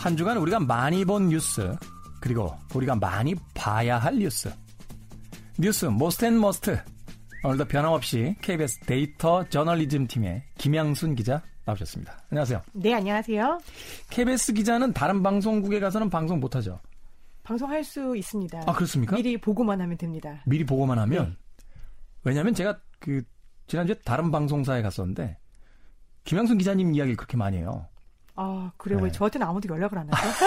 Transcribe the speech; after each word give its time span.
한 0.00 0.16
주간 0.16 0.38
우리가 0.38 0.58
많이 0.58 1.04
본 1.04 1.28
뉴스, 1.28 1.76
그리고 2.22 2.56
우리가 2.74 2.94
많이 2.94 3.34
봐야 3.52 3.98
할 3.98 4.18
뉴스. 4.18 4.50
뉴스 5.58 5.84
Most 5.84 6.24
and 6.24 6.40
Must. 6.40 6.82
오늘도 7.44 7.66
변함없이 7.66 8.34
KBS 8.40 8.80
데이터 8.80 9.46
저널리즘 9.50 10.06
팀의 10.06 10.42
김양순 10.56 11.14
기자 11.16 11.42
나오셨습니다. 11.66 12.18
안녕하세요. 12.30 12.62
네, 12.72 12.94
안녕하세요. 12.94 13.58
KBS 14.08 14.54
기자는 14.54 14.94
다른 14.94 15.22
방송국에 15.22 15.78
가서는 15.80 16.08
방송 16.08 16.40
못하죠? 16.40 16.80
방송할 17.42 17.84
수 17.84 18.16
있습니다. 18.16 18.62
아, 18.66 18.72
그렇습니까? 18.72 19.16
미리 19.16 19.36
보고만 19.36 19.82
하면 19.82 19.98
됩니다. 19.98 20.42
미리 20.46 20.64
보고만 20.64 20.98
하면? 20.98 21.26
네. 21.26 21.36
왜냐면 22.24 22.54
제가 22.54 22.80
그, 23.00 23.22
지난주에 23.66 23.96
다른 24.02 24.30
방송사에 24.30 24.80
갔었는데, 24.80 25.36
김양순 26.24 26.56
기자님 26.56 26.94
이야기를 26.94 27.18
그렇게 27.18 27.36
많이 27.36 27.58
해요. 27.58 27.86
아, 28.36 28.70
그래요? 28.76 28.98
네. 28.98 29.04
왜 29.06 29.12
저한테는 29.12 29.46
아무도 29.46 29.72
연락을 29.72 29.98
안 29.98 30.08
하죠? 30.12 30.46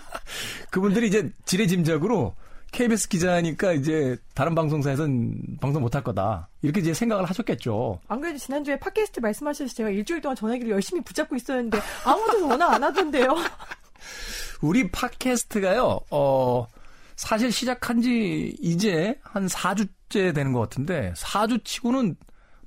그분들이 0.70 1.08
이제 1.08 1.30
지레짐작으로 1.44 2.34
KBS 2.72 3.08
기자니까 3.08 3.72
이제 3.72 4.16
다른 4.34 4.54
방송사에선 4.54 5.58
방송 5.60 5.82
못할 5.82 6.02
거다. 6.02 6.48
이렇게 6.62 6.80
이제 6.80 6.92
생각을 6.92 7.24
하셨겠죠. 7.24 8.00
안 8.08 8.20
그래도 8.20 8.38
지난주에 8.38 8.78
팟캐스트 8.78 9.20
말씀하셔서 9.20 9.72
제가 9.72 9.90
일주일 9.90 10.20
동안 10.20 10.36
전화기를 10.36 10.70
열심히 10.70 11.02
붙잡고 11.02 11.36
있었는데 11.36 11.78
아무도 12.04 12.48
전화 12.48 12.74
안 12.74 12.82
하던데요. 12.82 13.34
우리 14.60 14.90
팟캐스트가요, 14.90 16.00
어, 16.10 16.66
사실 17.14 17.52
시작한 17.52 18.00
지 18.00 18.54
이제 18.60 19.18
한 19.22 19.46
4주째 19.46 20.34
되는 20.34 20.52
것 20.52 20.60
같은데, 20.60 21.12
4주 21.16 21.64
치고는 21.64 22.16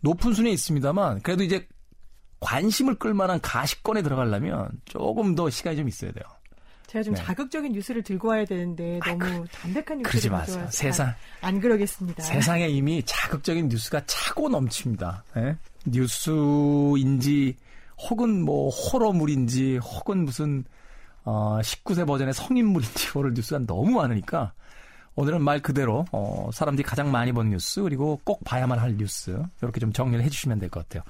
높은 0.01 0.33
순위에 0.33 0.51
있습니다만, 0.51 1.21
그래도 1.21 1.43
이제 1.43 1.67
관심을 2.39 2.95
끌만한 2.95 3.41
가시권에 3.41 4.01
들어가려면 4.01 4.69
조금 4.85 5.35
더 5.35 5.49
시간이 5.49 5.77
좀 5.77 5.87
있어야 5.87 6.11
돼요. 6.11 6.23
제가 6.87 7.03
좀 7.03 7.13
네. 7.13 7.21
자극적인 7.23 7.71
뉴스를 7.73 8.01
들고 8.01 8.29
와야 8.29 8.45
되는데 8.45 8.99
너무 9.05 9.23
아, 9.23 9.41
그, 9.41 9.47
담백한 9.51 9.97
뉴스를 9.99 10.03
그러지 10.03 10.29
마세요. 10.31 10.67
세상 10.71 11.13
안 11.41 11.59
그러겠습니다. 11.59 12.23
세상에 12.23 12.67
이미 12.67 13.03
자극적인 13.05 13.67
뉴스가 13.69 14.01
차고 14.07 14.49
넘칩니다. 14.49 15.23
네? 15.35 15.55
뉴스인지 15.85 17.55
혹은 18.09 18.41
뭐 18.43 18.69
호러물인지 18.69 19.77
혹은 19.77 20.25
무슨 20.25 20.63
어 21.25 21.59
19세 21.61 22.07
버전의 22.07 22.33
성인물인지 22.33 23.09
모를 23.13 23.33
뉴스가 23.33 23.59
너무 23.67 23.91
많으니까 23.91 24.53
오늘은 25.15 25.43
말 25.43 25.61
그대로 25.61 26.05
어 26.11 26.49
사람들이 26.53 26.87
가장 26.87 27.11
많이 27.11 27.31
본 27.33 27.49
뉴스 27.49 27.81
그리고 27.83 28.19
꼭 28.23 28.43
봐야만 28.45 28.79
할 28.79 28.95
뉴스 28.97 29.39
이렇게 29.61 29.79
좀 29.79 29.91
정리를 29.93 30.23
해주시면 30.25 30.59
될 30.59 30.69
것 30.69 30.87
같아요. 30.87 31.03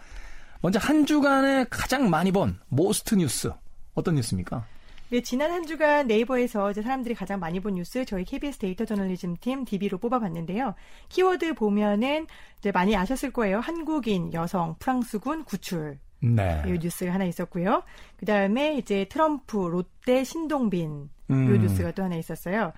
먼저 0.61 0.79
한 0.79 1.05
주간에 1.05 1.65
가장 1.69 2.09
많이 2.09 2.31
본 2.31 2.59
most 2.67 3.15
뉴스 3.15 3.51
어떤 3.93 4.15
뉴스입니까? 4.15 4.65
네, 5.11 5.21
지난 5.21 5.51
한 5.51 5.65
주간 5.65 6.05
네이버에서 6.05 6.69
이제 6.69 6.83
사람들이 6.83 7.15
가장 7.15 7.39
많이 7.39 7.59
본 7.59 7.75
뉴스 7.75 8.05
저희 8.05 8.23
KBS 8.23 8.59
데이터 8.59 8.85
저널리즘 8.85 9.37
팀 9.41 9.65
DB로 9.65 9.97
뽑아봤는데요. 9.97 10.75
키워드 11.09 11.55
보면은 11.55 12.27
이제 12.59 12.71
많이 12.71 12.95
아셨을 12.95 13.31
거예요. 13.31 13.59
한국인 13.59 14.33
여성 14.33 14.75
프랑스군 14.77 15.45
구출. 15.45 15.97
네. 16.19 16.61
이 16.67 16.77
뉴스 16.77 17.05
하나 17.05 17.23
있었고요. 17.23 17.81
그 18.17 18.25
다음에 18.25 18.75
이제 18.75 19.05
트럼프, 19.05 19.57
롯데, 19.57 20.23
신동빈 20.23 21.09
음. 21.31 21.55
이 21.55 21.59
뉴스가 21.59 21.91
또 21.93 22.03
하나 22.03 22.15
있었어요. 22.15 22.73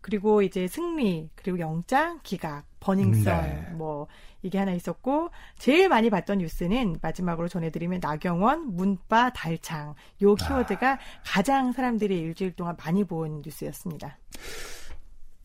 그리고 0.00 0.42
이제 0.42 0.66
승리, 0.66 1.28
그리고 1.34 1.58
영장, 1.58 2.20
기각, 2.22 2.64
버닝썬, 2.80 3.42
네. 3.42 3.68
뭐 3.74 4.06
이게 4.42 4.58
하나 4.58 4.72
있었고 4.72 5.30
제일 5.58 5.88
많이 5.88 6.08
봤던 6.10 6.38
뉴스는 6.38 6.98
마지막으로 7.02 7.48
전해드리면 7.48 8.00
나경원, 8.02 8.74
문바, 8.76 9.32
달창 9.34 9.94
요 10.22 10.34
키워드가 10.34 10.92
아. 10.92 10.98
가장 11.24 11.72
사람들이 11.72 12.18
일주일 12.18 12.52
동안 12.52 12.76
많이 12.78 13.04
본 13.04 13.42
뉴스였습니다. 13.44 14.18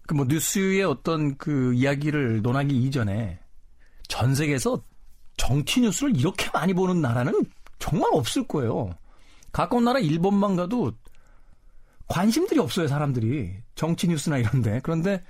그 0.07 0.13
뭐 0.13 0.25
뉴스의 0.27 0.83
어떤 0.83 1.35
그 1.37 1.73
이야기를 1.73 2.41
논하기 2.41 2.83
이전에 2.83 3.39
전 4.07 4.35
세계에서 4.35 4.81
정치 5.37 5.81
뉴스를 5.81 6.15
이렇게 6.15 6.49
많이 6.53 6.73
보는 6.73 7.01
나라는 7.01 7.33
정말 7.79 8.11
없을 8.13 8.47
거예요. 8.47 8.91
가까운 9.51 9.85
나라 9.85 9.99
일본만 9.99 10.55
가도 10.55 10.93
관심들이 12.07 12.59
없어요, 12.59 12.87
사람들이. 12.87 13.55
정치 13.75 14.07
뉴스나 14.07 14.37
이런데. 14.37 14.79
그런데 14.83 15.21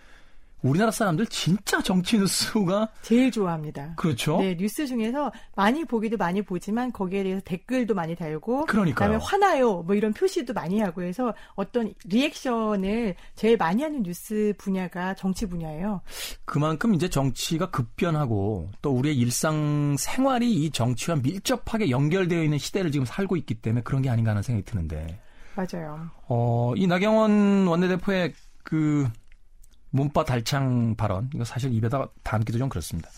우리나라 0.66 0.90
사람들 0.90 1.28
진짜 1.28 1.80
정치 1.81 2.18
뉴스가 2.18 2.90
제일 3.03 3.30
좋아합니다. 3.30 3.94
그렇죠. 3.97 4.40
네, 4.40 4.58
뉴스 4.58 4.88
중에서 4.88 5.31
많이 5.56 5.86
보기도 5.86 6.18
많이 6.18 6.41
보지만 6.41 6.91
거기에 6.91 7.22
대해서 7.22 7.41
댓글도 7.46 7.94
많이 7.94 8.16
달고 8.16 8.66
그러니까 8.66 9.06
그다음에 9.06 9.24
화나요 9.24 9.84
뭐 9.84 9.94
이런 9.94 10.12
표시도 10.12 10.53
많이 10.53 10.80
하고 10.80 11.03
해서 11.03 11.36
어떤 11.53 11.94
리액션을 12.06 13.16
제일 13.36 13.57
많이 13.57 13.84
하는 13.84 14.02
뉴스 14.02 14.53
분야가 14.57 15.13
정치 15.13 15.46
분야예요. 15.46 16.02
그만큼 16.46 16.96
이제 16.96 17.09
정치가 17.09 17.69
급변하고 17.69 18.72
또 18.81 18.90
우리의 18.90 19.16
일상 19.18 19.96
생활이 20.00 20.52
이 20.52 20.72
정치와 20.72 21.18
밀접하게 21.18 21.92
연결되어 21.92 22.44
있는 22.44 22.57
시대를 22.57 22.92
지금 22.92 23.06
살고 23.06 23.36
있기 23.38 23.53
때문에 23.56 23.84
그런 23.84 24.02
게 24.02 24.09
아닌가 24.09 24.31
하는 24.31 24.42
생각이 24.42 24.66
드는데. 24.66 25.19
맞아요. 25.56 26.10
어, 26.28 26.74
이 26.76 26.86
나경원 26.86 27.68
원내대표의 27.68 28.34
그 28.64 29.08
문바 29.92 30.26
달창 30.26 30.96
발언 30.96 31.30
이거 31.34 31.46
사실 31.46 31.74
입에다 31.74 32.10
담기도 32.24 32.58
좀 32.58 32.68
그렇습니다. 32.68 33.10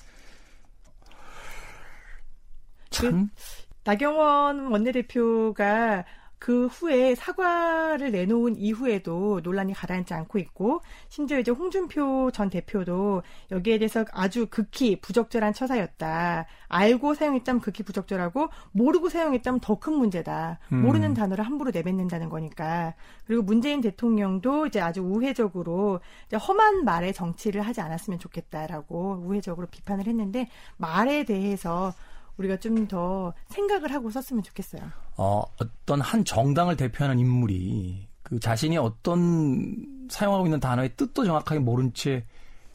참 2.90 3.28
그, 3.28 3.42
나경원 3.84 4.68
원내대표가 4.68 6.06
그 6.40 6.68
후에 6.68 7.16
사과를 7.16 8.12
내놓은 8.12 8.58
이후에도 8.58 9.42
논란이 9.44 9.74
가라앉지 9.74 10.14
않고 10.14 10.38
있고 10.40 10.82
심지어 11.10 11.40
이제 11.40 11.52
홍준표 11.52 12.32
전 12.32 12.50
대표도 12.50 13.24
여기에 13.52 13.80
대해서 13.80 14.06
아주 14.12 14.48
극히 14.50 15.00
부적절한 15.02 15.54
처사였다. 15.54 16.46
알고 16.68 17.16
사용했다면 17.16 17.62
극히 17.62 17.84
부적절하고 17.84 18.50
모르고 18.72 19.10
사용했다면 19.10 19.62
더큰 19.62 19.94
문제다. 19.94 20.60
음. 20.72 20.82
모르는 20.84 21.14
단어를 21.14 21.46
함부로 21.46 21.72
내뱉는다는 21.72 22.30
거니까. 22.30 22.94
그리고 23.26 23.42
문재인 23.42 23.82
대통령도 23.82 24.68
이제 24.68 24.80
아주 24.80 25.02
우회적으로 25.02 26.02
이제 26.28 26.38
험한 26.38 26.86
말에 26.86 27.12
정치를 27.12 27.62
하지 27.62 27.82
않았으면 27.82 28.20
좋겠다라고 28.20 29.24
우회적으로 29.26 29.68
비판을 29.68 30.06
했는데 30.06 30.50
말에 30.78 31.24
대해서 31.24 31.94
우리가 32.38 32.58
좀 32.58 32.88
더 32.88 33.34
생각을 33.50 33.92
하고 33.92 34.10
썼으면 34.10 34.44
좋겠어요. 34.44 34.82
어, 35.18 35.44
어떤 35.60 36.02
한 36.02 36.24
정당을 36.24 36.78
대표하는 36.78 37.20
인물이 37.20 38.08
그 38.24 38.40
자신이 38.40 38.78
어떤 38.78 39.76
사용하고 40.10 40.46
있는 40.46 40.60
단어의 40.60 40.96
뜻도 40.96 41.26
정확하게 41.26 41.60
모른 41.60 41.94
채 41.94 42.26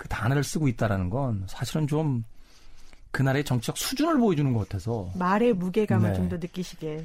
그 0.02 0.08
단어를 0.08 0.42
쓰고 0.42 0.66
있다라는 0.66 1.10
건 1.10 1.44
사실은 1.46 1.86
좀 1.86 2.24
그날의 3.12 3.44
정치적 3.44 3.78
수준을 3.78 4.18
보여주는 4.18 4.52
것 4.52 4.68
같아서 4.68 5.08
말의 5.14 5.52
무게감을 5.52 6.10
네. 6.10 6.16
좀더 6.16 6.38
느끼시게 6.38 7.04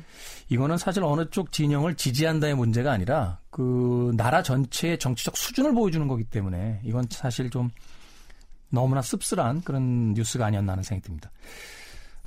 이거는 0.50 0.80
사실 0.80 1.04
어느 1.04 1.30
쪽 1.30 1.52
진영을 1.52 1.94
지지한다의 1.94 2.56
문제가 2.56 2.92
아니라 2.92 3.38
그 3.52 4.14
나라 4.18 4.42
전체의 4.42 4.98
정치적 4.98 5.38
수준을 5.38 5.76
보여주는 5.76 6.08
거기 6.08 6.24
때문에 6.24 6.82
이건 6.84 7.06
사실 7.12 7.52
좀 7.52 7.70
너무나 8.70 9.04
씁쓸한 9.04 9.62
그런 9.62 10.14
뉴스가 10.14 10.48
아니었나 10.48 10.72
하는 10.72 10.84
생각이 10.84 11.06
듭니다. 11.06 11.30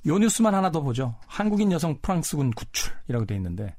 요 0.07 0.19
뉴스만 0.19 0.55
하나 0.55 0.71
더 0.71 0.81
보죠. 0.81 1.15
한국인 1.27 1.73
여성 1.73 1.99
프랑스군 2.01 2.51
구출이라고 2.53 3.27
돼 3.27 3.35
있는데 3.37 3.75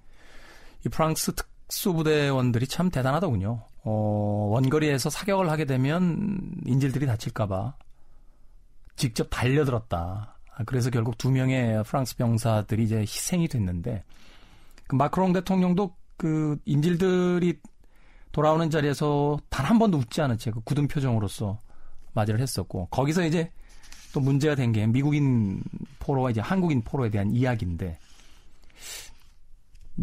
이 0.85 0.89
프랑스 0.89 1.33
특수부대원들이 1.33 2.68
참 2.68 2.89
대단하더군요. 2.89 3.63
어, 3.83 4.47
원거리에서 4.51 5.09
사격을 5.09 5.50
하게 5.50 5.65
되면 5.65 6.51
인질들이 6.65 7.07
다칠까봐 7.07 7.73
직접 8.95 9.27
달려들었다. 9.29 10.38
그래서 10.68 10.89
결국 10.91 11.18
두 11.18 11.31
명의 11.31 11.83
프랑스 11.83 12.15
병사들이 12.18 12.83
이제 12.83 13.00
희생이 13.00 13.47
됐는데 13.47 14.03
그 14.88 14.95
마크롱 14.95 15.33
대통령도 15.33 15.95
그 16.18 16.57
인질들이 16.65 17.59
돌아오는 18.31 18.69
자리에서 18.69 19.39
단 19.50 19.65
한 19.65 19.79
번도 19.79 19.97
웃지 19.97 20.21
않은 20.21 20.38
채 20.38 20.51
그 20.51 20.62
굳은 20.62 20.88
표정으로서 20.88 21.59
맞이를 22.13 22.39
했었고 22.41 22.88
거기서 22.91 23.25
이제 23.25 23.51
또 24.13 24.19
문제가 24.19 24.55
된 24.55 24.71
게 24.71 24.85
미국인 24.87 25.61
포로와 25.99 26.31
이제 26.31 26.41
한국인 26.41 26.81
포로에 26.81 27.09
대한 27.09 27.31
이야기인데 27.31 27.97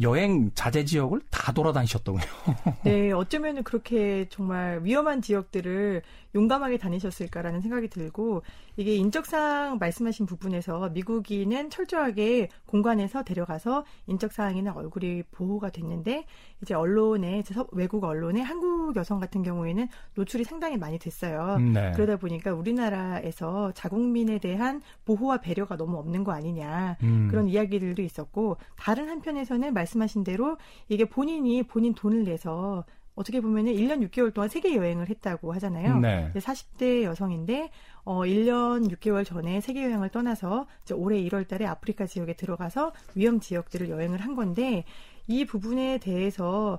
여행 0.03 0.51
자제 0.55 0.85
지역을 0.85 1.21
다 1.31 1.53
돌아다니셨더군요. 1.53 2.25
네, 2.85 3.11
어쩌면 3.13 3.63
그렇게 3.65 4.29
정말 4.29 4.81
위험한 4.83 5.23
지역들을 5.23 6.03
용감하게 6.35 6.79
다니셨을까라는 6.79 7.61
생각이 7.61 7.89
들고 7.89 8.43
이게 8.77 8.95
인적사항 8.95 9.79
말씀하신 9.79 10.27
부분에서 10.27 10.91
미국인은 10.91 11.71
철저하게 11.71 12.49
공간에서 12.67 13.25
데려가서 13.25 13.85
인적사항이나 14.07 14.73
얼굴이 14.73 15.25
보호가 15.33 15.71
됐는데 15.71 16.27
이제 16.63 16.75
언론에 16.75 17.43
외국 17.73 18.05
언론에 18.05 18.41
한국 18.41 18.95
여성 18.97 19.19
같은 19.19 19.43
경우에는 19.43 19.89
노출이 20.15 20.45
상당히 20.45 20.77
많이 20.77 20.99
됐어요. 20.99 21.59
네. 21.59 21.93
그러다 21.97 22.17
보니까 22.17 22.53
우리나라에서 22.53 23.73
자국민에 23.73 24.39
대한 24.39 24.83
보호와 25.07 25.39
배려가 25.39 25.77
너무 25.77 25.97
없는 25.99 26.25
거 26.25 26.33
아니냐 26.33 26.99
음. 27.03 27.29
그런 27.31 27.49
이야기들도 27.49 28.03
있었고 28.03 28.59
다른 28.77 29.09
한편에서는 29.09 29.75
말씀하신 29.79 30.25
대로 30.25 30.57
이게 30.89 31.05
본인이 31.05 31.63
본인 31.63 31.95
돈을 31.95 32.25
내서 32.25 32.85
어떻게 33.15 33.41
보면은 33.41 33.73
1년 33.73 34.09
6개월 34.09 34.33
동안 34.33 34.49
세계 34.49 34.77
여행을 34.77 35.09
했다고 35.09 35.53
하잖아요. 35.55 35.99
네. 35.99 36.31
40대 36.35 37.03
여성인데 37.03 37.71
어 38.05 38.21
1년 38.21 38.89
6개월 38.95 39.25
전에 39.27 39.61
세계 39.61 39.85
여행을 39.85 40.11
떠나서 40.11 40.67
이제 40.85 40.95
올해 40.95 41.21
1월 41.25 41.49
달에 41.49 41.67
아프리카 41.67 42.07
지역에 42.07 42.35
들어가서 42.35 42.93
위험 43.17 43.41
지역들을 43.41 43.91
여행을 43.91 44.21
한 44.21 44.37
건데 44.37 44.85
이 45.27 45.45
부분에 45.45 45.99
대해서 45.99 46.79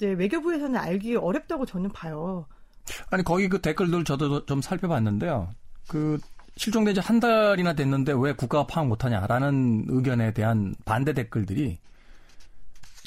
외교부에서는 0.00 0.76
알기 0.78 1.16
어렵다고 1.16 1.66
저는 1.66 1.90
봐요. 1.90 2.46
아니 3.10 3.22
거기 3.24 3.48
그 3.48 3.60
댓글들 3.60 4.04
저도 4.04 4.46
좀 4.46 4.62
살펴봤는데요. 4.62 5.48
그 5.88 6.18
실종된 6.56 6.94
지 6.94 7.00
한 7.00 7.18
달이나 7.18 7.72
됐는데 7.74 8.12
왜 8.16 8.32
국가가 8.34 8.66
파악 8.66 8.86
못하냐라는 8.86 9.86
의견에 9.88 10.32
대한 10.32 10.74
반대 10.84 11.12
댓글들이 11.12 11.78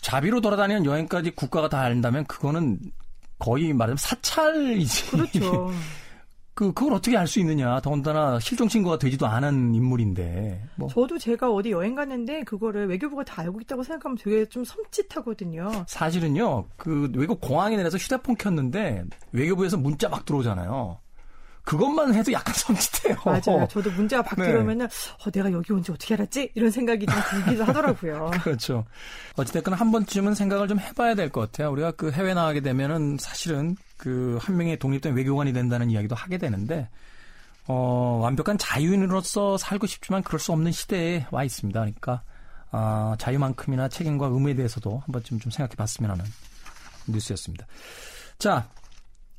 자비로 0.05 0.39
돌아다니는 0.39 0.85
여행까지 0.85 1.31
국가가 1.31 1.67
다 1.67 1.81
안다면 1.81 2.25
그거는 2.25 2.77
거의 3.39 3.73
말하자면 3.73 3.97
사찰이지. 3.97 5.09
그렇죠. 5.09 5.71
그 6.53 6.71
그걸 6.73 6.93
어떻게 6.93 7.17
알 7.17 7.25
수 7.27 7.39
있느냐. 7.39 7.81
더군다나 7.81 8.39
실종 8.39 8.69
신고가 8.69 8.99
되지도 8.99 9.25
않은 9.25 9.73
인물인데. 9.73 10.63
뭐. 10.75 10.87
저도 10.89 11.17
제가 11.17 11.51
어디 11.51 11.71
여행 11.71 11.95
갔는데 11.95 12.43
그거를 12.43 12.87
외교부가 12.87 13.23
다 13.23 13.41
알고 13.41 13.59
있다고 13.61 13.81
생각하면 13.81 14.15
되게 14.21 14.45
좀 14.45 14.63
섬찟하거든요. 14.63 15.85
사실은요. 15.87 16.65
그 16.77 17.11
외국 17.15 17.41
공항에 17.41 17.75
내려서 17.75 17.97
휴대폰 17.97 18.35
켰는데 18.35 19.05
외교부에서 19.31 19.75
문자 19.75 20.07
막 20.07 20.23
들어오잖아요. 20.23 20.99
그것만 21.65 22.13
해도 22.13 22.31
약간 22.31 22.53
섬찟해요. 22.53 23.25
맞아요. 23.25 23.67
저도 23.69 23.91
문자가 23.91 24.21
박 24.23 24.39
네. 24.39 24.45
어, 25.25 25.31
내가 25.31 25.51
여기 25.51 25.73
온 25.73 25.83
지 25.83 25.91
어떻게 25.91 26.13
알았지? 26.13 26.51
이런 26.55 26.71
생각이 26.71 27.05
좀 27.05 27.15
들기도 27.29 27.63
하더라고요. 27.65 28.31
그렇죠. 28.43 28.85
어찌됐건 29.35 29.73
한 29.73 29.91
번쯤은 29.91 30.35
생각을 30.35 30.67
좀 30.67 30.79
해봐야 30.79 31.15
될 31.15 31.29
것 31.31 31.41
같아요. 31.51 31.71
우리가 31.71 31.91
그 31.91 32.11
해외 32.11 32.33
나가게 32.33 32.61
되면은 32.61 33.17
사실은 33.19 33.75
그 33.97 34.37
한 34.41 34.55
명의 34.57 34.77
독립된 34.77 35.15
외교관이 35.15 35.51
된다는 35.53 35.89
이야기도 35.89 36.15
하게 36.15 36.37
되는데 36.37 36.87
어, 37.67 38.19
완벽한 38.21 38.57
자유인으로서 38.59 39.57
살고 39.57 39.87
싶지만 39.87 40.21
그럴 40.23 40.39
수 40.39 40.51
없는 40.51 40.71
시대에 40.71 41.25
와 41.31 41.43
있습니다. 41.43 41.79
그러니까 41.79 42.21
어, 42.71 43.15
자유만큼이나 43.17 43.87
책임과 43.89 44.27
의무에 44.27 44.53
대해서도 44.53 45.01
한 45.03 45.11
번쯤 45.11 45.39
좀 45.39 45.51
생각해 45.51 45.75
봤으면 45.75 46.11
하는 46.11 46.25
뉴스였습니다. 47.07 47.65
자, 48.37 48.67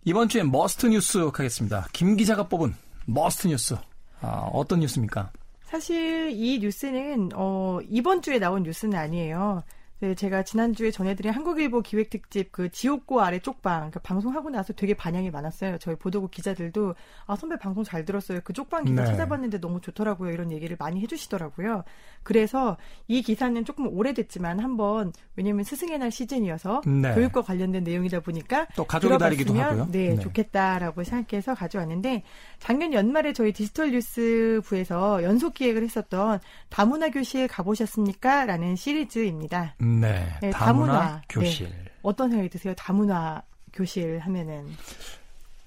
이번 0.09 0.29
주에 0.29 0.45
must 0.45 0.87
뉴스 0.87 1.19
하겠습니다. 1.19 1.89
김 1.93 2.17
기자가 2.17 2.47
뽑은 2.47 2.77
must 3.07 3.49
뉴스. 3.49 3.75
아, 4.21 4.49
어떤 4.53 4.79
뉴스입니까? 4.79 5.33
사실 5.65 6.31
이 6.31 6.61
뉴스는 6.61 7.31
어, 7.35 7.81
이번 7.89 8.23
주에 8.23 8.39
나온 8.39 8.63
뉴스는 8.63 8.97
아니에요. 8.97 9.65
네, 9.99 10.15
제가 10.15 10.43
지난주에 10.43 10.91
전해드린 10.91 11.33
한국일보 11.33 11.81
기획특집 11.81 12.53
그 12.53 12.71
지옥고 12.71 13.23
아래 13.23 13.39
쪽방 13.39 13.77
그러니까 13.77 14.01
방송하고 14.01 14.51
나서 14.51 14.75
되게 14.75 14.93
반향이 14.93 15.31
많았어요. 15.31 15.79
저희 15.79 15.97
보도국 15.97 16.31
기자들도 16.31 16.95
아 17.27 17.35
선배 17.37 17.57
방송 17.57 17.83
잘 17.83 18.05
들었어요. 18.05 18.41
그 18.45 18.53
쪽방 18.53 18.85
기사 18.85 19.03
네. 19.03 19.07
찾아봤는데 19.07 19.61
너무 19.61 19.81
좋더라고요. 19.81 20.33
이런 20.33 20.53
얘기를 20.53 20.77
많이 20.79 21.01
해주시더라고요. 21.01 21.83
그래서 22.23 22.77
이 23.09 23.23
기사는 23.23 23.65
조금 23.65 23.89
오래됐지만 23.89 24.61
한번 24.61 25.13
왜냐하면 25.35 25.65
스승의 25.65 25.99
날 25.99 26.11
시즌이어서 26.11 26.83
네. 26.85 27.15
교육과 27.15 27.41
관련된 27.41 27.83
내용이다 27.85 28.21
보니까 28.21 28.67
또 28.77 28.85
가족의 28.85 29.19
달이기도 29.19 29.55
하고요. 29.55 29.89
네, 29.93 30.11
네, 30.11 30.19
좋겠다라고 30.19 31.05
생각해서 31.05 31.55
가져왔는데 31.55 32.23
작년 32.59 32.93
연말에 32.93 33.33
저희 33.33 33.53
디지털 33.53 33.93
뉴스 33.93 34.61
부에서 34.63 35.23
연속 35.23 35.55
기획을 35.55 35.83
했었던 35.85 36.41
다문화 36.69 37.11
교실 37.11 37.49
가보셨습니까?라는 37.49 38.77
시리즈입니다. 38.77 39.75
네. 40.01 40.27
네 40.41 40.51
다문화, 40.51 40.93
다문화, 40.93 41.23
교실. 41.29 41.69
네. 41.69 41.85
어떤 42.03 42.31
생각이 42.31 42.49
드세요? 42.49 42.75
다문화 42.75 43.43
교실 43.73 44.19
하면은. 44.21 44.67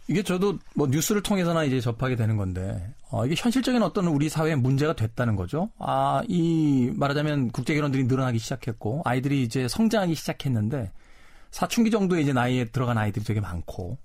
이게 0.07 0.23
저도 0.23 0.57
뭐 0.73 0.87
뉴스를 0.87 1.21
통해서나 1.21 1.63
이제 1.65 1.79
접하게 1.79 2.15
되는 2.15 2.35
건데, 2.35 2.93
어, 3.11 3.25
이게 3.27 3.35
현실적인 3.37 3.83
어떤 3.83 4.07
우리 4.07 4.27
사회의 4.27 4.55
문제가 4.55 4.93
됐다는 4.95 5.35
거죠. 5.35 5.69
아, 5.77 6.23
이 6.27 6.91
말하자면 6.95 7.51
국제 7.51 7.75
결혼들이 7.75 8.05
늘어나기 8.05 8.39
시작했고, 8.39 9.03
아이들이 9.05 9.43
이제 9.43 9.67
성장하기 9.67 10.15
시작했는데, 10.15 10.91
사춘기 11.51 11.91
정도의 11.91 12.23
이제 12.23 12.33
나이에 12.33 12.65
들어간 12.65 12.97
아이들이 12.97 13.23
되게 13.23 13.39
많고, 13.39 13.97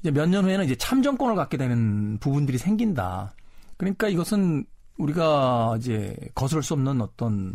이제 0.00 0.10
몇 0.10 0.26
년 0.28 0.44
후에는 0.44 0.64
이제 0.64 0.74
참정권을 0.76 1.34
갖게 1.36 1.56
되는 1.58 2.16
부분들이 2.18 2.56
생긴다. 2.56 3.34
그러니까 3.76 4.08
이것은 4.08 4.64
우리가 4.96 5.76
이제 5.78 6.16
거스를 6.34 6.62
수 6.62 6.72
없는 6.74 7.00
어떤 7.02 7.54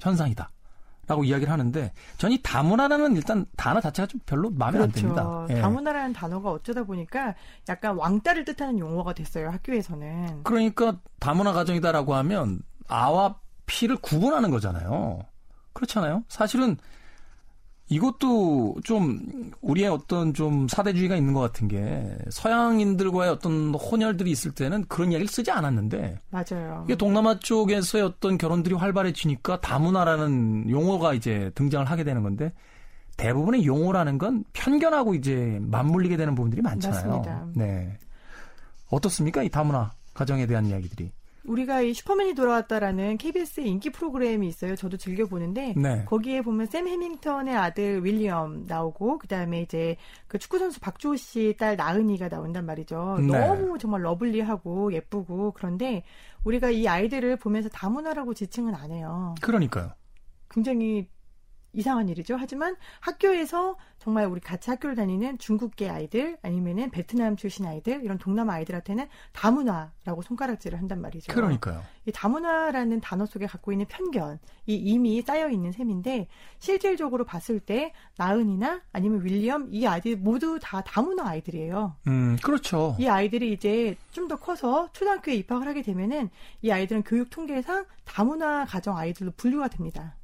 현상이다. 0.00 0.50
라고 1.10 1.24
이야기를 1.24 1.52
하는데 1.52 1.92
전이 2.18 2.38
다문화라는 2.40 3.16
일단 3.16 3.44
단어 3.56 3.80
자체가 3.80 4.06
좀 4.06 4.20
별로 4.26 4.48
마음에 4.48 4.78
그렇죠. 4.78 4.84
안 4.84 4.92
듭니다. 4.92 5.46
예. 5.50 5.60
다문화라는 5.60 6.12
단어가 6.12 6.52
어쩌다 6.52 6.84
보니까 6.84 7.34
약간 7.68 7.96
왕따를 7.96 8.44
뜻하는 8.44 8.78
용어가 8.78 9.12
됐어요 9.12 9.50
학교에서는. 9.50 10.44
그러니까 10.44 11.00
다문화 11.18 11.52
가정이다라고 11.52 12.14
하면 12.14 12.60
아와 12.86 13.40
피를 13.66 13.96
구분하는 13.96 14.52
거잖아요. 14.52 15.18
그렇잖아요. 15.72 16.22
사실은 16.28 16.76
이것도 17.90 18.76
좀 18.84 19.20
우리의 19.60 19.88
어떤 19.88 20.32
좀 20.32 20.68
사대주의가 20.68 21.16
있는 21.16 21.34
것 21.34 21.40
같은 21.40 21.66
게 21.66 22.16
서양인들과의 22.30 23.30
어떤 23.30 23.74
혼혈들이 23.74 24.30
있을 24.30 24.52
때는 24.52 24.84
그런 24.86 25.10
이야기를 25.10 25.28
쓰지 25.28 25.50
않았는데 25.50 26.18
맞아요. 26.30 26.84
이게 26.86 26.96
동남아 26.96 27.38
쪽에서의 27.40 28.04
어떤 28.04 28.38
결혼들이 28.38 28.76
활발해지니까 28.76 29.60
다문화라는 29.60 30.70
용어가 30.70 31.14
이제 31.14 31.50
등장을 31.56 31.84
하게 31.84 32.04
되는 32.04 32.22
건데 32.22 32.52
대부분의 33.16 33.66
용어라는 33.66 34.18
건 34.18 34.44
편견하고 34.52 35.16
이제 35.16 35.58
맞물리게 35.60 36.16
되는 36.16 36.36
부분들이 36.36 36.62
많잖아요. 36.62 37.08
맞습니다. 37.08 37.46
네. 37.56 37.98
어떻습니까? 38.88 39.42
이 39.42 39.48
다문화 39.48 39.90
가정에 40.14 40.46
대한 40.46 40.66
이야기들이. 40.66 41.10
우리가 41.44 41.80
이 41.80 41.94
슈퍼맨이 41.94 42.34
돌아왔다라는 42.34 43.16
KBS의 43.16 43.68
인기 43.68 43.90
프로그램이 43.90 44.46
있어요. 44.48 44.76
저도 44.76 44.96
즐겨 44.96 45.26
보는데 45.26 45.74
네. 45.76 46.04
거기에 46.04 46.42
보면 46.42 46.66
샘 46.66 46.86
해밍턴의 46.86 47.56
아들 47.56 48.04
윌리엄 48.04 48.66
나오고 48.66 49.18
그다음에 49.18 49.62
이제 49.62 49.96
그 50.26 50.38
축구 50.38 50.58
선수 50.58 50.80
박주호 50.80 51.16
씨 51.16 51.54
딸 51.58 51.76
나은이가 51.76 52.28
나온단 52.28 52.66
말이죠. 52.66 53.18
네. 53.20 53.38
너무 53.38 53.78
정말 53.78 54.02
lovely하고 54.02 54.92
예쁘고 54.92 55.52
그런데 55.52 56.02
우리가 56.44 56.70
이 56.70 56.86
아이들을 56.86 57.36
보면서 57.36 57.68
다문화라고 57.68 58.34
지칭은 58.34 58.74
안 58.74 58.90
해요. 58.92 59.34
그러니까요. 59.40 59.92
굉장히 60.50 61.08
이상한 61.72 62.08
일이죠. 62.08 62.36
하지만 62.38 62.76
학교에서 63.00 63.76
정말 63.98 64.24
우리 64.26 64.40
같이 64.40 64.70
학교를 64.70 64.96
다니는 64.96 65.36
중국계 65.38 65.90
아이들 65.90 66.38
아니면은 66.42 66.90
베트남 66.90 67.36
출신 67.36 67.66
아이들 67.66 68.02
이런 68.02 68.16
동남아 68.16 68.54
아이들한테는 68.54 69.06
다문화라고 69.32 70.22
손가락질을 70.22 70.78
한단 70.78 71.02
말이죠. 71.02 71.32
그러니까요. 71.32 71.82
이 72.06 72.12
다문화라는 72.12 73.00
단어 73.00 73.26
속에 73.26 73.46
갖고 73.46 73.72
있는 73.72 73.84
편견, 73.86 74.38
이 74.66 74.74
이미 74.74 75.20
쌓여 75.20 75.50
있는 75.50 75.70
셈인데 75.72 76.28
실질적으로 76.58 77.24
봤을 77.24 77.60
때 77.60 77.92
나은이나 78.16 78.80
아니면 78.92 79.22
윌리엄 79.24 79.68
이 79.70 79.86
아이들 79.86 80.16
모두 80.16 80.58
다 80.62 80.80
다문화 80.82 81.28
아이들이에요. 81.28 81.96
음, 82.06 82.36
그렇죠. 82.42 82.96
이 82.98 83.06
아이들이 83.06 83.52
이제 83.52 83.96
좀 84.12 84.30
더 84.30 84.36
커서 84.36 84.88
초등학교에 84.92 85.34
입학을 85.34 85.66
하게 85.66 85.82
되면은 85.82 86.30
이 86.62 86.70
아이들은 86.70 87.02
교육 87.02 87.30
통계상 87.30 87.84
다문화 88.04 88.64
가정 88.64 88.96
아이들로 88.96 89.32
분류가 89.36 89.66
됩니다. 89.66 90.14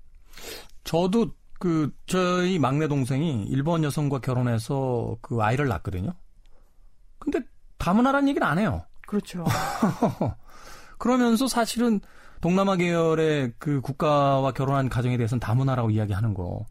저도 0.87 1.33
그 1.59 1.91
저희 2.07 2.59
막내 2.59 2.87
동생이 2.89 3.45
일본 3.49 3.83
여성과 3.85 4.21
결혼해서 4.21 5.17
그 5.21 5.43
아이를 5.43 5.69
낳거든요. 5.69 6.13
근데 7.19 7.41
다문화라는 7.79 8.29
얘기는 8.29 8.47
안 8.47 8.59
해요. 8.59 8.85
그렇죠. 9.07 9.45
그러면서 10.99 11.49
사실은 11.49 12.01
동남아 12.41 12.77
계열의 12.77 13.55
그 13.59 13.81
국가와 13.81 14.53
결혼한 14.53 14.89
가정에 14.89 15.17
대해서는 15.17 15.41
다문화라고 15.41 15.91
이야기하는 15.91 16.35
거. 16.35 16.65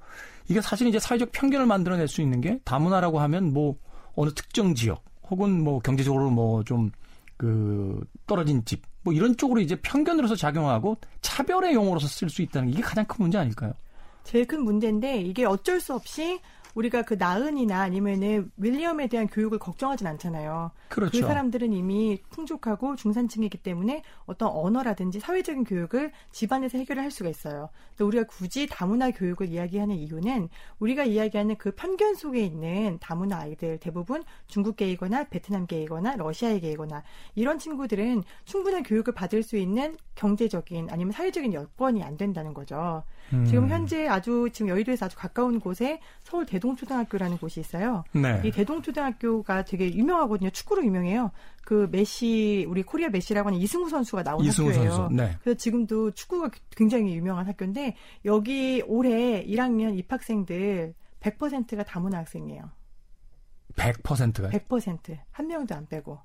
이게 0.48 0.62
사실 0.62 0.88
이제 0.88 1.00
사회적 1.00 1.32
편견을 1.32 1.66
만들어낼 1.66 2.08
수 2.08 2.22
있는 2.22 2.40
게 2.40 2.60
다문화라고 2.64 3.20
하면 3.20 3.52
뭐 3.54 3.76
어느 4.16 4.32
특정 4.32 4.76
지역 4.76 5.04
혹은 5.30 5.64
뭐 5.64 5.80
경제적으로 5.80 6.30
뭐 6.30 6.64
좀 6.64 6.92
그 7.38 8.00
떨어진 8.28 8.64
집 8.64 8.82
뭐 9.06 9.14
이런 9.14 9.38
쪽으로 9.38 9.62
이제 9.62 9.76
편견으로서 9.82 10.36
작용하고 10.36 10.98
차별의 11.22 11.76
용어로서 11.76 12.08
쓸 12.08 12.28
수 12.28 12.42
있다는 12.42 12.70
게 12.70 12.74
이게 12.74 12.82
가장 12.82 13.06
큰 13.06 13.18
문제 13.20 13.38
아닐까요? 13.38 13.72
제일 14.25 14.46
큰 14.46 14.63
문제인데 14.63 15.22
이게 15.22 15.46
어쩔 15.46 15.79
수 15.79 15.94
없이 15.94 16.41
우리가 16.75 17.01
그 17.03 17.15
나은이나 17.15 17.82
아니면은 17.82 18.51
윌리엄에 18.58 19.08
대한 19.08 19.27
교육을 19.27 19.58
걱정하진 19.58 20.05
않잖아요. 20.08 20.72
그렇죠. 20.89 21.20
그 21.20 21.25
사람들은 21.25 21.74
이미 21.74 22.20
풍족하고 22.29 22.96
중산층이기 22.96 23.60
때문에 23.60 24.03
어떤 24.25 24.50
언어라든지 24.50 25.20
사회적인 25.20 25.63
교육을 25.63 26.12
집안에서 26.32 26.77
해결을 26.77 27.01
할 27.01 27.12
수가 27.12 27.29
있어요. 27.29 27.70
근데 27.89 28.03
우리가 28.03 28.24
굳이 28.25 28.67
다문화 28.67 29.12
교육을 29.12 29.50
이야기하는 29.50 29.96
이유는 29.96 30.50
우리가 30.79 31.05
이야기하는 31.05 31.55
그 31.55 31.72
편견 31.72 32.15
속에 32.15 32.44
있는 32.44 32.98
다문화 33.00 33.39
아이들 33.39 33.77
대부분 33.79 34.24
중국계이거나 34.48 35.29
베트남계이거나 35.29 36.17
러시아계이거나 36.17 37.03
이런 37.36 37.58
친구들은 37.58 38.24
충분한 38.44 38.84
교육을 38.84 39.13
받을 39.13 39.44
수 39.44 39.58
있는 39.58 39.96
경제적인 40.15 40.89
아니면 40.91 41.13
사회적인 41.13 41.53
여건이 41.53 42.03
안 42.03 42.17
된다는 42.17 42.53
거죠. 42.53 43.03
음. 43.34 43.46
지금 43.46 43.70
현재 43.70 44.08
아주 44.08 44.50
지금 44.51 44.70
여의도에서 44.70 45.05
아주 45.08 45.17
가까운 45.17 45.60
곳에 45.60 46.00
서울 46.24 46.46
대동초등학교라는 46.46 47.38
곳이 47.38 47.60
있어요. 47.60 48.04
네. 48.12 48.42
이 48.44 48.52
대동초등학교가 48.52 49.66
되게 49.66 49.94
유명하거든요. 49.94 50.50
축구로 50.50 50.84
유명해요. 50.84 51.32
그 51.64 51.88
메시 51.92 52.66
우리 52.68 52.82
코리아 52.82 53.10
메시라고 53.10 53.50
하는 53.50 53.60
이승우 53.60 53.90
선수가 53.90 54.24
나온 54.24 54.44
이승우 54.44 54.70
학교예요. 54.70 54.92
선수. 54.92 55.16
네. 55.16 55.38
그래서 55.42 55.58
지금도 55.58 56.12
축구가 56.12 56.50
굉장히 56.76 57.16
유명한 57.16 57.48
학교인데 57.48 57.96
여기 58.26 58.84
올해 58.88 59.46
1학년 59.46 59.98
입학생들 59.98 60.96
100%가 61.20 61.84
다문화 61.84 62.20
학생이에요. 62.20 62.72
100%가? 63.76 64.50
100%. 64.50 65.20
한 65.32 65.48
명도 65.48 65.76
안 65.76 65.86
빼고. 65.88 66.20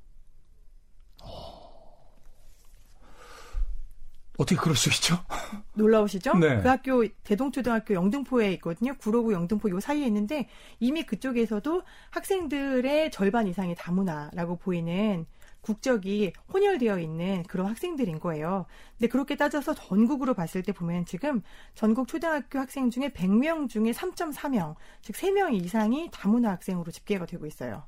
어떻게 4.40 4.56
그럴 4.56 4.74
수 4.74 4.88
있죠? 4.88 5.18
놀라우시죠? 5.74 6.38
네. 6.38 6.62
그 6.62 6.68
학교 6.68 7.06
대동초등학교 7.24 7.92
영등포에 7.92 8.52
있거든요. 8.54 8.94
구로구 8.96 9.34
영등포 9.34 9.68
요 9.68 9.80
사이에 9.80 10.06
있는데 10.06 10.48
이미 10.78 11.04
그쪽에서도 11.04 11.82
학생들의 12.08 13.10
절반 13.10 13.46
이상이 13.46 13.74
다문화라고 13.74 14.56
보이는 14.56 15.26
국적이 15.60 16.32
혼혈되어 16.54 16.98
있는 17.00 17.42
그런 17.42 17.66
학생들인 17.66 18.18
거예요. 18.18 18.64
근데 18.96 19.08
그렇게 19.08 19.36
따져서 19.36 19.74
전국으로 19.74 20.32
봤을 20.32 20.62
때 20.62 20.72
보면 20.72 21.04
지금 21.04 21.42
전국 21.74 22.08
초등학교 22.08 22.58
학생 22.58 22.88
중에 22.88 23.10
100명 23.10 23.68
중에 23.68 23.90
3.4명, 23.90 24.74
즉 25.02 25.16
3명 25.16 25.52
이상이 25.52 26.08
다문화 26.10 26.52
학생으로 26.52 26.90
집계가 26.90 27.26
되고 27.26 27.44
있어요. 27.44 27.84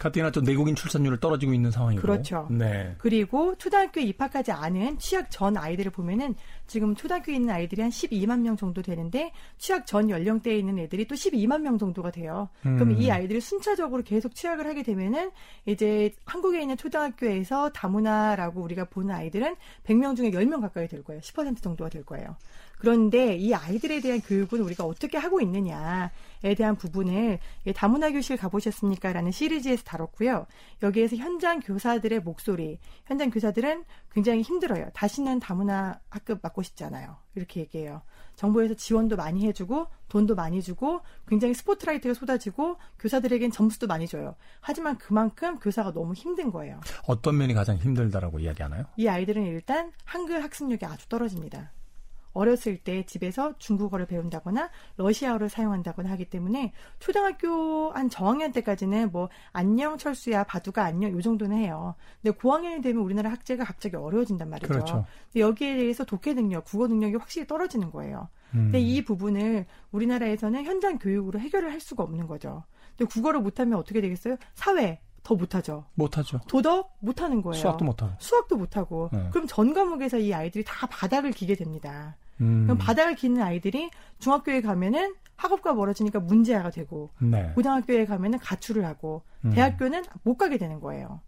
가뜩이나 0.00 0.30
또 0.30 0.40
내국인 0.40 0.74
출산율을 0.74 1.20
떨어지고 1.20 1.52
있는 1.52 1.70
상황이고. 1.70 2.00
그렇죠. 2.00 2.48
네. 2.50 2.94
그리고 2.98 3.54
초등학교에 3.56 4.02
입학하지 4.04 4.50
않은 4.50 4.98
취약 4.98 5.30
전 5.30 5.58
아이들을 5.58 5.92
보면은 5.92 6.34
지금 6.66 6.94
초등학교에 6.94 7.34
있는 7.34 7.50
아이들이 7.50 7.82
한 7.82 7.90
12만 7.90 8.40
명 8.40 8.56
정도 8.56 8.80
되는데 8.80 9.30
취약 9.58 9.86
전 9.86 10.08
연령대에 10.08 10.56
있는 10.56 10.78
애들이 10.78 11.06
또 11.06 11.14
12만 11.14 11.60
명 11.60 11.76
정도가 11.76 12.10
돼요. 12.12 12.48
음. 12.64 12.78
그럼 12.78 12.92
이 12.92 13.10
아이들이 13.10 13.42
순차적으로 13.42 14.02
계속 14.02 14.34
취약을 14.34 14.66
하게 14.66 14.82
되면은 14.82 15.32
이제 15.66 16.12
한국에 16.24 16.62
있는 16.62 16.78
초등학교에서 16.78 17.70
다문화라고 17.70 18.62
우리가 18.62 18.84
보는 18.86 19.14
아이들은 19.14 19.54
100명 19.84 20.16
중에 20.16 20.30
10명 20.30 20.62
가까이 20.62 20.88
될 20.88 21.04
거예요. 21.04 21.20
10% 21.20 21.60
정도가 21.60 21.90
될 21.90 22.04
거예요. 22.04 22.36
그런데 22.80 23.36
이 23.36 23.52
아이들에 23.52 24.00
대한 24.00 24.22
교육은 24.22 24.60
우리가 24.62 24.84
어떻게 24.84 25.18
하고 25.18 25.42
있느냐에 25.42 26.08
대한 26.56 26.76
부분을 26.76 27.38
다문화 27.74 28.10
교실 28.10 28.38
가보셨습니까? 28.38 29.12
라는 29.12 29.30
시리즈에서 29.30 29.82
다뤘고요. 29.84 30.46
여기에서 30.82 31.16
현장 31.16 31.60
교사들의 31.60 32.20
목소리, 32.20 32.78
현장 33.04 33.28
교사들은 33.30 33.84
굉장히 34.12 34.40
힘들어요. 34.40 34.88
다시는 34.94 35.40
다문화 35.40 36.00
학급 36.08 36.40
맡고 36.42 36.62
싶지 36.62 36.82
않아요. 36.84 37.18
이렇게 37.34 37.60
얘기해요. 37.60 38.00
정부에서 38.34 38.72
지원도 38.72 39.16
많이 39.16 39.46
해주고 39.46 39.86
돈도 40.08 40.34
많이 40.34 40.62
주고 40.62 41.02
굉장히 41.28 41.52
스포트라이트가 41.52 42.14
쏟아지고 42.14 42.78
교사들에겐 42.98 43.50
점수도 43.50 43.86
많이 43.86 44.08
줘요. 44.08 44.36
하지만 44.62 44.96
그만큼 44.96 45.58
교사가 45.58 45.92
너무 45.92 46.14
힘든 46.14 46.50
거예요. 46.50 46.80
어떤 47.06 47.36
면이 47.36 47.52
가장 47.52 47.76
힘들다라고 47.76 48.38
이야기하나요? 48.38 48.86
이 48.96 49.06
아이들은 49.06 49.44
일단 49.44 49.92
한글 50.04 50.42
학습력이 50.42 50.86
아주 50.86 51.06
떨어집니다. 51.10 51.72
어렸을 52.32 52.78
때 52.78 53.04
집에서 53.04 53.56
중국어를 53.58 54.06
배운다거나 54.06 54.70
러시아어를 54.96 55.48
사용한다거나 55.48 56.10
하기 56.10 56.26
때문에 56.26 56.72
초등학교 56.98 57.90
한 57.92 58.08
저학년 58.08 58.52
때까지는 58.52 59.10
뭐 59.12 59.28
안녕 59.52 59.98
철수야 59.98 60.44
바두가 60.44 60.84
안녕 60.84 61.12
요 61.12 61.20
정도는 61.20 61.56
해요. 61.56 61.94
근데 62.22 62.36
고학년이 62.36 62.82
되면 62.82 63.02
우리나라 63.02 63.30
학제가 63.30 63.64
갑자기 63.64 63.96
어려워진단 63.96 64.48
말이죠. 64.48 64.68
그렇죠. 64.68 65.04
여기에 65.34 65.76
대해서 65.76 66.04
독해 66.04 66.34
능력, 66.34 66.64
국어 66.64 66.86
능력이 66.86 67.16
확실히 67.16 67.46
떨어지는 67.46 67.90
거예요. 67.90 68.28
음. 68.54 68.64
근데 68.64 68.80
이 68.80 69.04
부분을 69.04 69.66
우리나라에서는 69.92 70.64
현장 70.64 70.98
교육으로 70.98 71.38
해결을 71.38 71.72
할 71.72 71.80
수가 71.80 72.02
없는 72.02 72.26
거죠. 72.26 72.64
근데 72.96 73.08
국어를 73.10 73.40
못하면 73.40 73.78
어떻게 73.78 74.00
되겠어요? 74.00 74.36
사회, 74.54 75.00
더 75.22 75.34
못하죠. 75.34 75.84
못하죠. 75.94 76.40
도덕 76.48 76.96
못하는 77.00 77.42
거예요. 77.42 77.60
수학도 77.60 77.84
못하고. 77.84 78.12
수학도 78.18 78.56
못하고. 78.56 79.10
네. 79.12 79.28
그럼 79.30 79.46
전 79.46 79.74
과목에서 79.74 80.18
이 80.18 80.32
아이들이 80.32 80.64
다 80.66 80.86
바닥을 80.86 81.32
기게 81.32 81.54
됩니다. 81.54 82.16
음. 82.40 82.64
그럼 82.64 82.78
바닥을 82.78 83.14
기는 83.16 83.42
아이들이 83.42 83.90
중학교에 84.18 84.60
가면은 84.62 85.14
학업과 85.36 85.72
멀어지니까 85.74 86.20
문제아가 86.20 86.70
되고 86.70 87.10
네. 87.18 87.52
고등학교에 87.54 88.04
가면은 88.04 88.38
가출을 88.38 88.84
하고 88.84 89.22
음. 89.44 89.50
대학교는 89.50 90.04
못 90.22 90.36
가게 90.36 90.58
되는 90.58 90.80
거예요. 90.80 91.20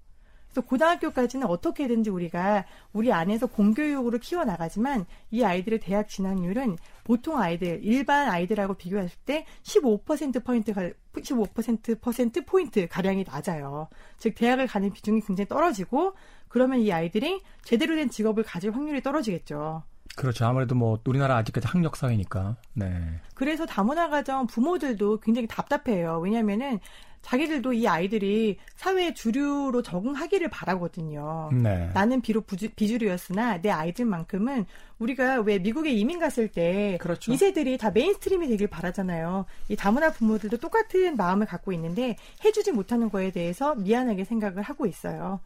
그래서 0.52 0.66
고등학교까지는 0.68 1.46
어떻게든지 1.46 2.10
우리가 2.10 2.66
우리 2.92 3.10
안에서 3.10 3.46
공교육으로 3.46 4.18
키워 4.18 4.44
나가지만 4.44 5.06
이 5.30 5.42
아이들의 5.42 5.80
대학 5.80 6.08
진학률은 6.08 6.76
보통 7.04 7.38
아이들 7.38 7.80
일반 7.82 8.28
아이들하고 8.28 8.74
비교했을 8.74 9.18
때 9.24 9.46
15% 9.62 10.44
포인트 10.44 10.72
15% 11.14 12.00
퍼센트 12.00 12.44
포인트 12.44 12.86
가량이 12.86 13.24
낮아요. 13.24 13.88
즉 14.18 14.34
대학을 14.34 14.66
가는 14.66 14.92
비중이 14.92 15.22
굉장히 15.22 15.48
떨어지고 15.48 16.12
그러면 16.48 16.80
이 16.80 16.92
아이들이 16.92 17.40
제대로 17.64 17.96
된 17.96 18.10
직업을 18.10 18.44
가질 18.44 18.72
확률이 18.72 19.02
떨어지겠죠. 19.02 19.82
그렇죠. 20.16 20.46
아무래도 20.46 20.74
뭐 20.74 20.98
우리나라 21.04 21.36
아직까지 21.36 21.66
학력 21.66 21.96
사회니까. 21.96 22.56
네. 22.74 22.90
그래서 23.34 23.66
다문화 23.66 24.08
가정 24.08 24.46
부모들도 24.46 25.20
굉장히 25.20 25.48
답답해요. 25.48 26.20
왜냐면은 26.20 26.80
자기들도 27.22 27.72
이 27.72 27.86
아이들이 27.86 28.58
사회 28.74 29.14
주류로 29.14 29.82
적응하기를 29.82 30.50
바라거든요. 30.50 31.50
네. 31.52 31.88
나는 31.94 32.20
비록 32.20 32.46
부주, 32.46 32.68
비주류였으나 32.70 33.62
내 33.62 33.70
아이들만큼은 33.70 34.66
우리가 34.98 35.40
왜 35.40 35.58
미국에 35.58 35.92
이민 35.92 36.18
갔을 36.18 36.48
때 36.48 36.98
그렇죠. 37.00 37.32
이세들이 37.32 37.78
다 37.78 37.90
mainstream이 37.90 38.48
되길 38.48 38.66
바라잖아요. 38.66 39.46
이 39.68 39.76
다문화 39.76 40.10
부모들도 40.10 40.58
똑같은 40.58 41.16
마음을 41.16 41.46
갖고 41.46 41.72
있는데 41.72 42.16
해주지 42.44 42.72
못하는 42.72 43.08
거에 43.08 43.30
대해서 43.30 43.76
미안하게 43.76 44.24
생각을 44.24 44.62
하고 44.62 44.86
있어요. 44.86 45.40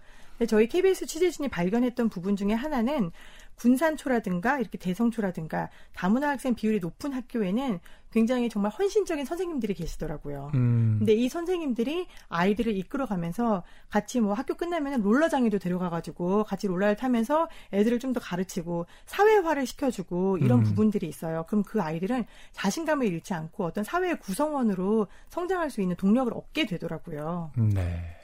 저희 0.49 0.69
KBS 0.69 1.07
취재진이 1.07 1.49
발견했던 1.49 2.11
부분 2.11 2.37
중에 2.37 2.53
하나는 2.53 3.11
군산초라든가 3.57 4.59
이렇게 4.59 4.79
대동초라든가 4.79 5.71
다문화 5.95 6.31
학생 6.31 6.55
비율이 6.55 6.81
높은 6.81 7.13
학교에는 7.13 7.81
굉장히 8.13 8.49
정말 8.49 8.73
헌신적인 8.73 9.27
선생님들이 9.27 9.75
계시더라고요. 9.75 10.51
음. 10.55 10.97
근데 10.99 11.13
이 11.13 11.29
선생님들이 11.29 12.07
아이들을 12.29 12.75
이끌어가면서 12.75 13.63
같이 13.91 14.21
뭐 14.21 14.33
학교 14.33 14.55
끝나면 14.55 15.03
롤러장에도 15.03 15.59
데려가가지고 15.59 16.45
같이 16.45 16.67
롤러를 16.67 16.97
타면서 16.97 17.49
애들을 17.73 17.99
좀 17.99 18.07
더 18.17 18.21
가르치고 18.21 18.87
사회화를 19.05 19.67
시켜주고 19.67 20.39
이런 20.39 20.61
음. 20.61 20.65
부분들이 20.65 21.07
있어요. 21.09 21.45
그럼 21.49 21.65
그 21.65 21.83
아이들은 21.83 22.25
자신감을 22.53 23.07
잃지 23.07 23.35
않고 23.35 23.65
어떤 23.65 23.85
사회의 23.85 24.19
구성원으로 24.21 25.09
성장할 25.29 25.71
수 25.71 25.83
있는 25.83 25.97
동력을 25.97 26.33
얻게 26.33 26.65
되더라고요. 26.67 27.51
네. 27.57 28.16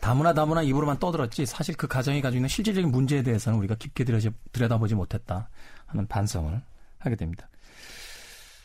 다문화 0.00 0.32
다문화 0.32 0.62
입으로만 0.62 0.98
떠들었지 0.98 1.46
사실 1.46 1.76
그 1.76 1.86
가정이 1.86 2.20
가지고 2.22 2.38
있는 2.38 2.48
실질적인 2.48 2.90
문제에 2.90 3.22
대해서는 3.22 3.58
우리가 3.58 3.74
깊게 3.76 4.04
들여다보지 4.52 4.94
못했다 4.94 5.48
하는 5.86 6.06
반성을 6.06 6.60
하게 6.98 7.16
됩니다. 7.16 7.48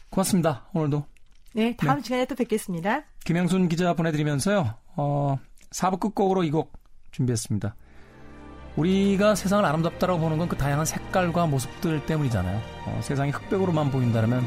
고맙습니다. 0.09 0.67
오늘도. 0.73 1.05
네, 1.53 1.75
다음 1.77 1.97
네. 1.97 2.03
시간에 2.03 2.25
또 2.25 2.35
뵙겠습니다. 2.35 3.03
김영순 3.23 3.69
기자 3.69 3.93
보내드리면서요. 3.93 4.75
어, 4.97 5.37
4부 5.71 5.99
끝곡으로 5.99 6.43
이 6.43 6.51
곡 6.51 6.73
준비했습니다. 7.11 7.75
우리가 8.75 9.35
세상을 9.35 9.63
아름답다고 9.63 10.19
보는 10.19 10.37
건 10.37 10.49
그 10.49 10.57
다양한 10.57 10.85
색깔과 10.85 11.47
모습들 11.47 12.05
때문이잖아요. 12.05 12.61
어, 12.87 12.99
세상이 13.01 13.31
흑백으로만 13.31 13.89
보인다면 13.91 14.45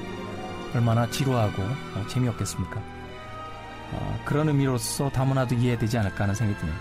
얼마나 0.74 1.10
지루하고 1.10 1.62
어, 1.62 2.06
재미없겠습니까? 2.08 2.97
어, 3.92 4.20
그런 4.24 4.48
의미로서 4.48 5.10
다문화도 5.10 5.54
이해되지 5.54 5.98
않을까 5.98 6.24
하는 6.24 6.34
생각이 6.34 6.60
드네요. 6.60 6.76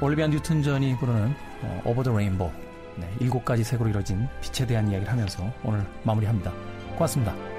올리비아 0.00 0.26
뉴튼 0.26 0.62
전이 0.62 0.96
부르는 0.98 1.34
어, 1.62 1.82
오버 1.84 2.02
더 2.02 2.16
레인보 2.16 2.50
네, 2.96 3.10
일곱 3.20 3.44
가지 3.44 3.64
색으로 3.64 3.88
이뤄진 3.90 4.28
빛에 4.40 4.66
대한 4.66 4.88
이야기를 4.88 5.10
하면서 5.10 5.50
오늘 5.64 5.84
마무리합니다. 6.04 6.52
고맙습니다. 6.94 7.53